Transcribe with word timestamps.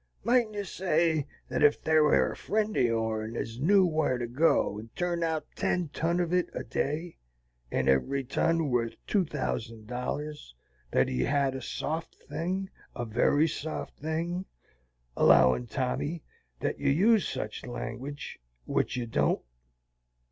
Mightn't 0.23 0.55
you 0.55 0.63
say 0.63 1.27
that 1.47 1.61
ef 1.63 1.75
thar 1.79 2.01
was 2.01 2.31
a 2.31 2.35
friend 2.35 2.75
o' 2.75 2.79
yourn 2.79 3.37
ez 3.37 3.59
knew 3.59 3.85
war 3.85 4.17
to 4.17 4.25
go 4.25 4.79
and 4.79 4.89
turn 4.95 5.21
out 5.21 5.45
ten 5.55 5.89
ton 5.89 6.19
of 6.19 6.33
it 6.33 6.49
a 6.55 6.63
day, 6.63 7.17
and 7.71 7.87
every 7.87 8.23
ton 8.23 8.69
worth 8.71 8.95
two 9.05 9.23
thousand 9.23 9.85
dollars, 9.85 10.55
that 10.89 11.07
he 11.07 11.21
had 11.25 11.53
a 11.53 11.61
soft 11.61 12.15
thing, 12.15 12.67
a 12.95 13.05
very 13.05 13.47
soft 13.47 13.95
thing, 13.99 14.45
allowin', 15.15 15.67
Tommy, 15.67 16.23
that 16.61 16.79
you 16.79 16.89
used 16.89 17.27
sich 17.27 17.63
language, 17.67 18.39
which 18.65 18.97
you 18.97 19.05
don't?" 19.05 19.43